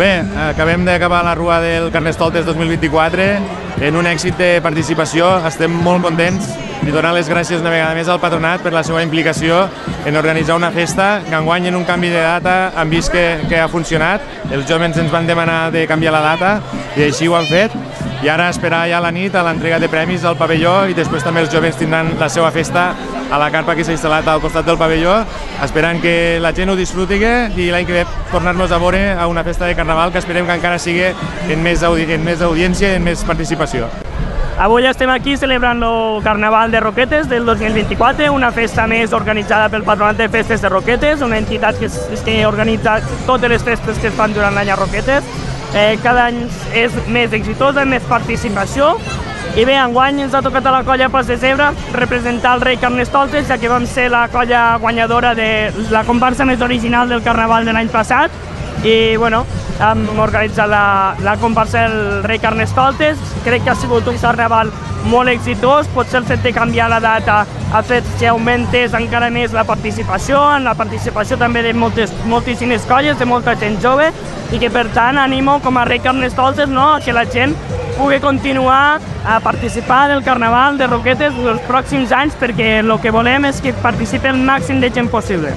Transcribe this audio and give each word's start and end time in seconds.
Bé, 0.00 0.24
acabem 0.48 0.86
d'acabar 0.86 1.18
la 1.20 1.34
rua 1.34 1.58
del 1.60 1.90
Carnestoltes 1.92 2.46
2024 2.46 3.24
en 3.84 3.96
un 4.00 4.06
èxit 4.08 4.38
de 4.40 4.48
participació. 4.64 5.26
Estem 5.44 5.74
molt 5.84 6.06
contents 6.06 6.46
i 6.88 6.94
donar 6.94 7.10
les 7.12 7.28
gràcies 7.28 7.60
una 7.60 7.74
vegada 7.74 7.92
més 7.98 8.08
al 8.08 8.22
patronat 8.22 8.64
per 8.64 8.72
la 8.72 8.80
seva 8.80 9.02
implicació 9.04 9.66
en 10.08 10.16
organitzar 10.16 10.56
una 10.56 10.70
festa 10.72 11.10
que 11.26 11.36
enguany 11.36 11.68
en 11.68 11.76
un 11.76 11.84
canvi 11.84 12.08
de 12.08 12.24
data 12.24 12.72
han 12.80 12.88
vist 12.88 13.12
que, 13.12 13.42
que 13.50 13.60
ha 13.60 13.68
funcionat. 13.68 14.24
Els 14.48 14.64
joves 14.64 14.96
ens 14.96 15.12
van 15.12 15.28
demanar 15.28 15.66
de 15.76 15.84
canviar 15.84 16.16
la 16.16 16.24
data 16.30 16.56
i 16.96 17.04
així 17.10 17.28
ho 17.28 17.36
han 17.36 17.52
fet 17.52 17.76
i 18.24 18.32
ara 18.32 18.48
esperar 18.48 18.86
ja 18.88 19.04
la 19.04 19.12
nit 19.12 19.36
a 19.36 19.44
l'entrega 19.44 19.84
de 19.84 19.92
premis 19.92 20.24
al 20.24 20.40
pavelló 20.40 20.86
i 20.88 20.96
després 20.96 21.28
també 21.28 21.44
els 21.44 21.52
joves 21.52 21.76
tindran 21.76 22.14
la 22.16 22.32
seva 22.32 22.48
festa 22.56 22.94
a 23.30 23.38
la 23.38 23.50
carpa 23.50 23.76
que 23.78 23.84
s'ha 23.86 23.94
instal·lat 23.94 24.26
al 24.28 24.42
costat 24.42 24.66
del 24.66 24.78
pavelló, 24.78 25.20
esperant 25.62 26.00
que 26.02 26.38
la 26.42 26.52
gent 26.52 26.70
ho 26.70 26.76
disfruti 26.76 27.20
i 27.20 27.70
l'any 27.70 27.86
que 27.86 28.00
ve 28.00 28.04
tornar-nos 28.32 28.72
a 28.72 28.78
veure 28.78 29.12
a 29.14 29.26
una 29.26 29.44
festa 29.44 29.66
de 29.66 29.76
carnaval 29.76 30.12
que 30.12 30.18
esperem 30.18 30.46
que 30.46 30.58
encara 30.58 30.78
sigui 30.78 31.06
en 31.48 31.62
més, 31.62 31.82
audi 31.82 32.10
en 32.10 32.24
més 32.24 32.42
audiència 32.42 32.92
i 32.92 32.96
en 32.96 33.04
més 33.04 33.24
participació. 33.24 33.88
Avui 34.60 34.84
estem 34.84 35.08
aquí 35.08 35.38
celebrant 35.40 35.80
el 35.80 36.18
Carnaval 36.22 36.70
de 36.70 36.80
Roquetes 36.80 37.30
del 37.30 37.46
2024, 37.46 38.26
una 38.30 38.50
festa 38.52 38.84
més 38.86 39.14
organitzada 39.16 39.70
pel 39.72 39.86
Patronat 39.86 40.18
de 40.18 40.28
Festes 40.28 40.60
de 40.60 40.68
Roquetes, 40.68 41.22
una 41.24 41.38
entitat 41.40 41.78
que, 41.80 41.88
que 42.26 42.34
organitza 42.44 42.98
totes 43.24 43.48
les 43.48 43.64
festes 43.64 43.96
que 43.96 44.10
es 44.10 44.18
fan 44.18 44.34
durant 44.36 44.52
l'any 44.52 44.68
a 44.68 44.76
Roquetes. 44.76 45.24
Eh, 45.72 45.96
cada 46.02 46.26
any 46.28 46.42
és 46.76 46.92
més 47.08 47.32
exitosa, 47.32 47.86
més 47.88 48.04
participació, 48.10 48.98
i 49.58 49.64
bé, 49.66 49.74
enguany 49.74 50.20
ens 50.22 50.34
ha 50.34 50.40
tocat 50.44 50.66
a 50.66 50.70
la 50.70 50.84
colla 50.86 51.08
Pas 51.10 51.26
de 51.26 51.36
Zebra 51.36 51.72
representar 51.92 52.54
el 52.54 52.60
rei 52.62 52.76
Carnestoltes, 52.78 53.48
ja 53.48 53.58
que 53.58 53.68
vam 53.68 53.86
ser 53.86 54.06
la 54.12 54.28
colla 54.30 54.76
guanyadora 54.78 55.34
de 55.34 55.72
la 55.90 56.04
comparsa 56.06 56.46
més 56.46 56.62
original 56.62 57.10
del 57.10 57.24
Carnaval 57.26 57.66
de 57.66 57.74
l'any 57.74 57.90
passat. 57.90 58.30
I, 58.86 59.16
bueno, 59.18 59.42
hem 59.82 60.06
organitzat 60.22 60.70
la, 60.70 61.16
la 61.20 61.34
comparsa 61.42 61.82
del 61.88 62.22
rei 62.24 62.38
Carnestoltes. 62.38 63.18
Crec 63.44 63.66
que 63.66 63.74
ha 63.74 63.76
sigut 63.76 64.06
un 64.08 64.16
carnaval 64.22 64.70
molt 65.10 65.34
exitós. 65.34 65.90
Potser 65.92 66.22
el 66.22 66.30
fet 66.30 66.46
de 66.46 66.54
canviar 66.56 66.88
la 66.88 67.00
data 67.02 67.42
ha 67.72 67.82
fet 67.86 68.06
que 68.18 68.28
augmentés 68.28 68.94
encara 68.98 69.30
més 69.30 69.54
la 69.54 69.64
participació, 69.64 70.40
en 70.56 70.66
la 70.66 70.74
participació 70.74 71.38
també 71.38 71.62
de 71.62 71.72
moltes, 71.74 72.12
moltíssimes 72.26 72.86
colles, 72.90 73.18
de 73.18 73.28
molta 73.30 73.54
gent 73.58 73.78
jove, 73.82 74.10
i 74.50 74.58
que 74.58 74.70
per 74.74 74.88
tant 74.94 75.18
animo 75.22 75.60
com 75.62 75.78
a 75.78 75.84
rei 75.86 76.02
Carnestoltes 76.02 76.68
no, 76.68 76.92
que 77.04 77.14
la 77.14 77.26
gent 77.30 77.54
pugui 77.98 78.18
continuar 78.20 78.98
a 79.24 79.38
participar 79.44 80.08
del 80.08 80.24
Carnaval 80.24 80.78
de 80.78 80.88
Roquetes 80.88 81.36
els 81.44 81.62
pròxims 81.68 82.14
anys 82.16 82.38
perquè 82.40 82.80
el 82.80 82.96
que 83.02 83.14
volem 83.14 83.46
és 83.50 83.60
que 83.62 83.76
participi 83.84 84.32
el 84.32 84.42
màxim 84.42 84.80
de 84.80 84.90
gent 84.90 85.12
possible. 85.12 85.54